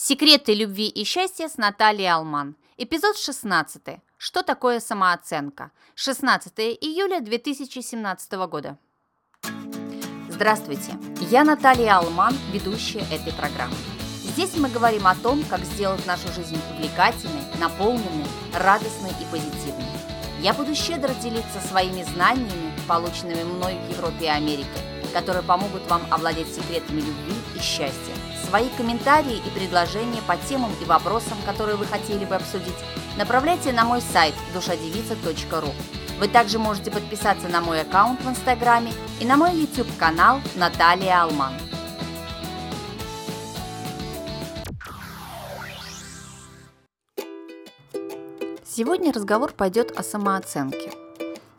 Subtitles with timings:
[0.00, 2.54] Секреты любви и счастья с Натальей Алман.
[2.76, 3.98] Эпизод 16.
[4.16, 5.72] Что такое самооценка?
[5.96, 8.78] 16 июля 2017 года.
[10.28, 10.92] Здравствуйте,
[11.32, 13.74] я Наталья Алман, ведущая этой программы.
[14.22, 19.98] Здесь мы говорим о том, как сделать нашу жизнь увлекательной, наполненной, радостной и позитивной.
[20.40, 24.80] Я буду щедро делиться своими знаниями, полученными мной в Европе и Америке,
[25.12, 28.14] которые помогут вам овладеть секретами любви и счастья
[28.48, 32.74] Свои комментарии и предложения по темам и вопросам, которые вы хотели бы обсудить,
[33.18, 35.68] направляйте на мой сайт душадевица.ру.
[36.18, 41.52] Вы также можете подписаться на мой аккаунт в Инстаграме и на мой YouTube-канал Наталья Алман.
[48.64, 50.92] Сегодня разговор пойдет о самооценке.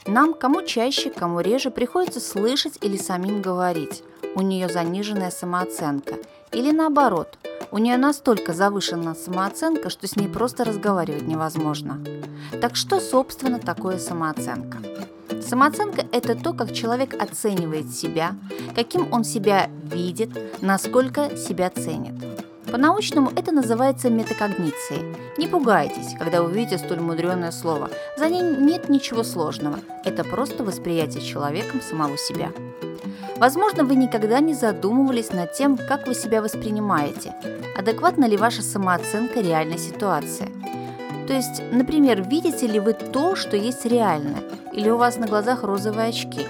[0.07, 4.03] Нам, кому чаще, кому реже, приходится слышать или самим говорить.
[4.35, 6.15] У нее заниженная самооценка–
[6.51, 7.37] или наоборот,
[7.71, 11.99] у нее настолько завышена самооценка, что с ней просто разговаривать невозможно.
[12.59, 14.79] Так что, собственно, такое самооценка?
[15.43, 18.35] Самооценка– это то, как человек оценивает себя,
[18.75, 22.15] каким он себя видит, насколько себя ценит.
[22.71, 25.15] По-научному это называется метакогницией.
[25.37, 27.89] Не пугайтесь, когда увидите столь мудреное слово.
[28.17, 29.79] За ним нет ничего сложного.
[30.03, 32.51] Это просто восприятие человеком самого себя.
[33.39, 37.33] Возможно, вы никогда не задумывались над тем, как вы себя воспринимаете,
[37.77, 40.51] адекватна ли ваша самооценка реальной ситуации.
[41.25, 44.39] То есть, например, видите ли вы то, что есть реально,
[44.73, 46.41] или у вас на глазах розовые очки,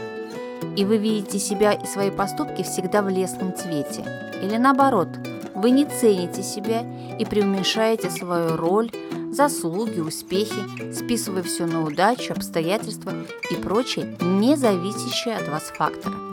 [0.75, 4.03] и вы видите себя и свои поступки всегда в лесном цвете,
[4.41, 5.09] или наоборот,
[5.53, 6.81] вы не цените себя
[7.19, 8.89] и преуменьшаете свою роль,
[9.31, 13.11] заслуги, успехи, списывая все на удачу, обстоятельства
[13.51, 16.28] и прочие, не зависящие от вас факторы.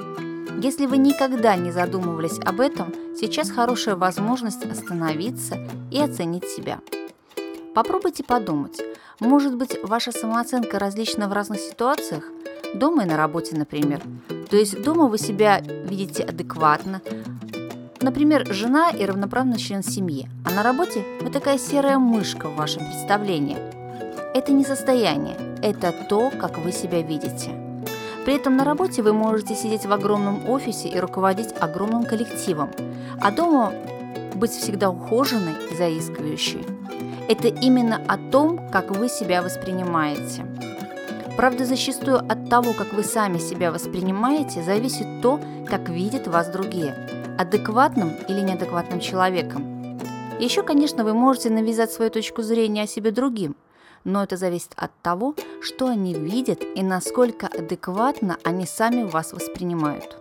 [0.63, 5.59] Если вы никогда не задумывались об этом, сейчас хорошая возможность остановиться
[5.91, 6.81] и оценить себя.
[7.75, 8.81] Попробуйте подумать,
[9.21, 12.25] может быть, ваша самооценка различна в разных ситуациях?
[12.75, 14.03] Дома и на работе, например.
[14.51, 17.01] То есть дома вы себя видите адекватно,
[18.01, 22.85] Например, жена и равноправный член семьи, а на работе вы такая серая мышка в вашем
[22.85, 23.57] представлении.
[24.35, 27.66] Это не состояние, это то, как вы себя видите.
[28.27, 32.71] При этом на работе вы можете сидеть в огромном офисе и руководить огромным коллективом,
[33.21, 33.73] а дома
[34.35, 36.67] быть всегда ухоженной и заискивающей.
[37.29, 40.45] Это именно о том, как вы себя воспринимаете.
[41.37, 46.97] Правда, зачастую от того, как вы сами себя воспринимаете, зависит то, как видят вас другие,
[47.39, 50.01] адекватным или неадекватным человеком.
[50.41, 53.55] Еще, конечно, вы можете навязать свою точку зрения о себе другим–
[54.07, 60.17] но это зависит от того, что они видят и насколько адекватно они сами вас воспринимают.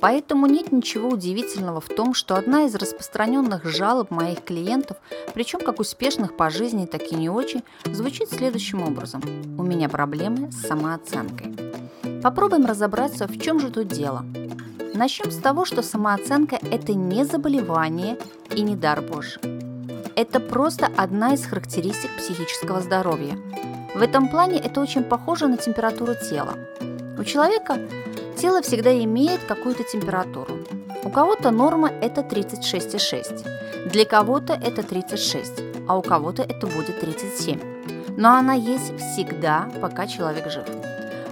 [0.00, 4.98] Поэтому нет ничего удивительного в том, что одна из распространенных жалоб моих клиентов,
[5.32, 9.22] причем как успешных по жизни, так и не очень, звучит следующим образом.
[9.56, 11.56] У меня проблемы с самооценкой.
[12.22, 14.26] Попробуем разобраться, в чем же тут дело.
[14.92, 18.18] Начнем с того, что самооценка– это не заболевание
[18.54, 19.53] и не дар Божий.
[20.16, 23.36] Это просто одна из характеристик психического здоровья.
[23.94, 26.54] В этом плане это очень похоже на температуру тела.
[27.18, 27.78] У человека
[28.36, 30.58] тело всегда имеет какую-то температуру.
[31.02, 37.60] У кого-то норма это 36,6, для кого-то это 36, а у кого-то это будет 37.
[38.16, 40.66] Но она есть всегда, пока человек жив.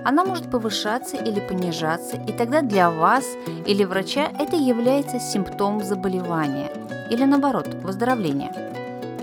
[0.04, 3.24] Она может повышаться или понижаться, и тогда для вас
[3.64, 6.70] или врача это является симптомом заболевания
[7.12, 8.52] или наоборот выздоровления.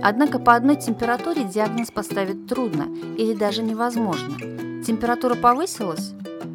[0.02, 4.38] Однако по одной температуре диагноз поставить трудно или даже невозможно.
[4.86, 6.14] Температура повысилась?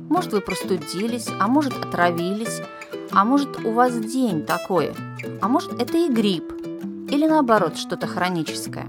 [0.09, 2.63] Может, вы простудились, а может, отравились,
[3.11, 4.93] а может, у вас день такой,
[5.43, 6.53] а может, это и грипп,
[7.11, 8.87] или наоборот, что-то хроническое.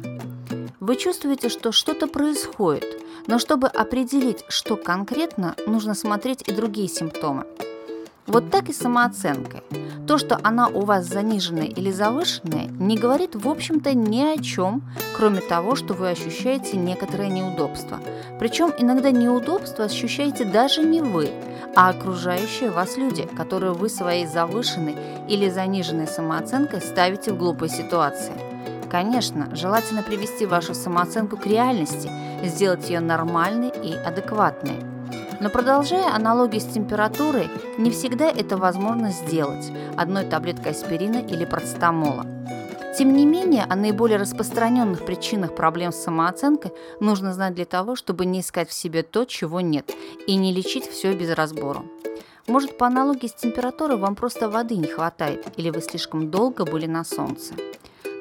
[0.79, 7.45] Вы чувствуете, что что-то происходит, но чтобы определить, что конкретно, нужно смотреть и другие симптомы.
[8.27, 9.61] Вот так и самооценкой.
[10.07, 14.81] То, что она у вас заниженная или завышенная, не говорит, в общем-то, ни о чем,
[15.15, 17.99] кроме того, что вы ощущаете некоторое неудобство.
[18.39, 21.29] Причем иногда неудобство ощущаете даже не вы,
[21.75, 24.95] а окружающие вас люди, которые вы своей завышенной
[25.29, 28.33] или заниженной самооценкой ставите в глупые ситуации.
[28.89, 32.09] Конечно, желательно привести вашу самооценку к реальности,
[32.43, 34.79] сделать ее нормальной и адекватной–
[35.45, 42.25] но продолжая аналогию с температурой, не всегда это возможно сделать одной таблеткой аспирина или процетамола.
[42.97, 48.25] Тем не менее, о наиболее распространенных причинах проблем с самооценкой нужно знать для того, чтобы
[48.25, 49.91] не искать в себе то, чего нет,
[50.25, 51.85] и не лечить все без разбору.
[52.47, 56.87] Может, по аналогии с температурой вам просто воды не хватает или вы слишком долго были
[56.87, 57.53] на солнце.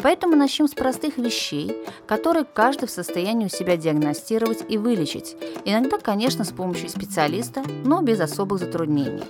[0.03, 1.75] Поэтому начнем с простых вещей,
[2.07, 5.37] которые каждый в состоянии у себя диагностировать и вылечить.
[5.65, 9.25] Иногда, конечно, с помощью специалиста, но без особых затруднений.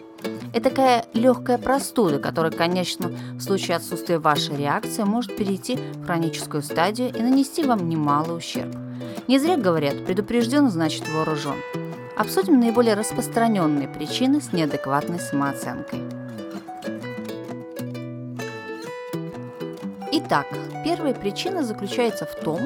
[0.53, 6.63] Это такая легкая простуда, которая, конечно, в случае отсутствия вашей реакции может перейти в хроническую
[6.63, 8.75] стадию и нанести вам немалый ущерб.
[9.27, 11.57] Не зря говорят, предупрежден значит вооружен.
[12.17, 16.01] Обсудим наиболее распространенные причины с неадекватной самооценкой.
[20.27, 20.47] Итак,
[20.83, 22.61] первая причина заключается в том,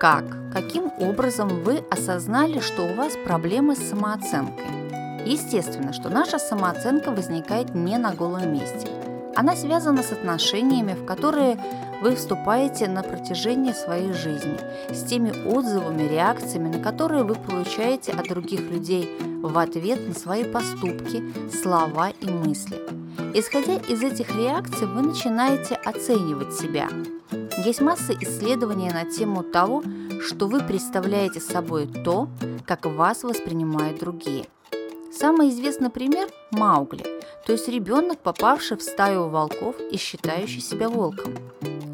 [0.00, 4.64] как, каким образом вы осознали, что у вас проблемы с самооценкой.
[5.26, 8.88] Естественно, что наша самооценка возникает не на голом месте.
[9.36, 11.58] Она связана с отношениями, в которые
[12.02, 14.58] вы вступаете на протяжении своей жизни,
[14.90, 19.08] с теми отзывами, реакциями, на которые вы получаете от других людей
[19.42, 22.80] в ответ на свои поступки, слова и мысли–
[23.36, 26.88] Исходя из этих реакций, вы начинаете оценивать себя.
[27.64, 29.82] Есть масса исследований на тему того,
[30.20, 32.28] что вы представляете собой то,
[32.64, 34.46] как вас воспринимают другие.
[35.12, 37.04] Самый известный пример– Маугли,
[37.44, 41.34] то есть ребенок, попавший в стаю волков и считающий себя волком.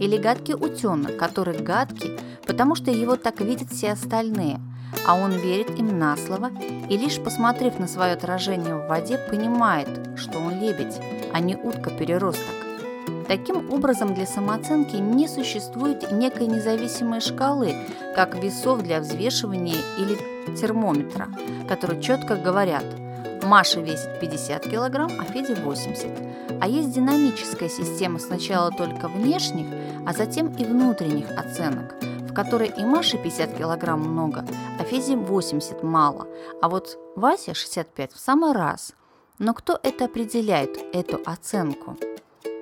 [0.01, 4.59] Или гадкий утенок, который гадкий, потому что его так видят все остальные,
[5.07, 6.51] а он верит им на слово
[6.89, 10.99] и лишь посмотрев на свое отражение в воде, понимает, что он лебедь,
[11.33, 12.57] а не утка-переросток.
[13.29, 17.77] Таким образом, для самооценки не существует некой независимой шкалы,
[18.17, 20.19] как весов для взвешивания или
[20.57, 21.29] термометра,
[21.69, 22.85] которые четко говорят
[23.45, 26.07] Маша весит 50 кг, а Федя 80.
[26.61, 29.67] А есть динамическая система сначала только внешних,
[30.07, 34.45] а затем и внутренних оценок, в которой и Маше 50 кг много,
[34.79, 36.27] а Феде 80 мало,
[36.61, 38.93] а вот Вася 65 в самый раз–
[39.41, 41.97] но кто это определяет, эту оценку?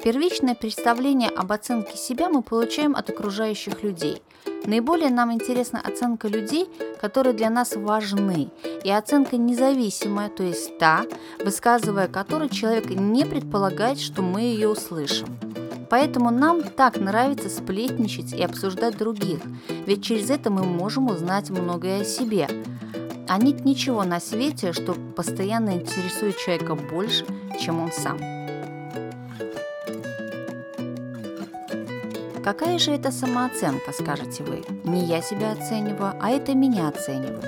[0.04, 4.22] Первичное представление об оценке себя мы получаем от окружающих людей.
[4.66, 6.68] Наиболее нам интересна оценка людей,
[7.00, 8.50] которые для нас важны,
[8.84, 11.04] и оценка независимая, то есть та,
[11.42, 15.28] высказывая которой человек не предполагает, что мы ее услышим.
[15.90, 19.40] Поэтому нам так нравится сплетничать и обсуждать других,
[19.86, 22.48] ведь через это мы можем узнать многое о себе–
[23.28, 27.26] а нет ничего на свете, что постоянно интересует человека больше,
[27.60, 28.37] чем он сам.
[32.48, 34.64] Какая же это самооценка, скажете вы?
[34.82, 37.44] Не я себя оцениваю, а это меня оценивают.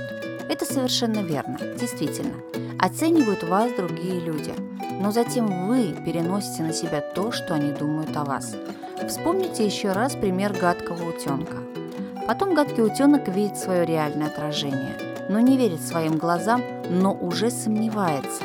[0.47, 2.35] Это совершенно верно, действительно.
[2.79, 4.53] Оценивают вас другие люди,
[5.01, 8.55] но затем вы переносите на себя то, что они думают о вас.
[9.09, 11.57] Вспомните еще раз пример гадкого утенка.
[12.27, 14.99] Потом гадкий утенок видит свое реальное отражение–
[15.31, 16.61] но не верит своим глазам,
[16.91, 18.43] но уже сомневается,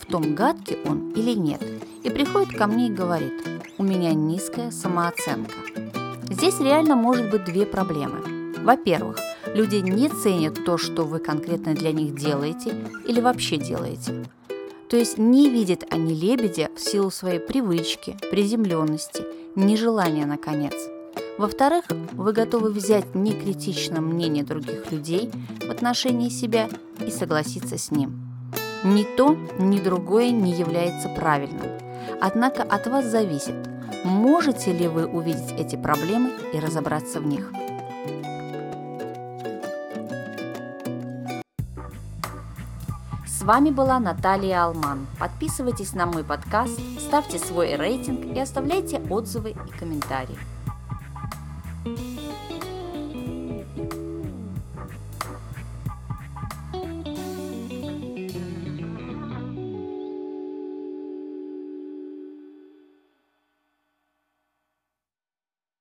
[0.00, 1.60] в том гадкий он или нет,
[2.04, 3.34] и приходит ко мне и говорит,
[3.76, 5.77] у меня низкая самооценка.
[6.30, 8.54] Здесь реально может быть две проблемы.
[8.62, 9.16] Во-первых,
[9.54, 12.74] люди не ценят то, что вы конкретно для них делаете
[13.06, 14.24] или вообще делаете.
[14.88, 20.74] То есть не видят они лебедя в силу своей привычки, приземленности, нежелания, наконец–
[21.38, 21.84] во-вторых,
[22.14, 25.30] вы готовы взять некритичное мнение других людей
[25.60, 28.18] в отношении себя и согласиться с ним.
[28.82, 31.77] Ни то, ни другое не является правильным.
[32.20, 33.54] Однако от вас зависит,
[34.04, 37.52] можете ли вы увидеть эти проблемы и разобраться в них.
[43.26, 45.06] С вами была Наталья Алман.
[45.18, 50.36] Подписывайтесь на мой подкаст, ставьте свой рейтинг и оставляйте отзывы и комментарии.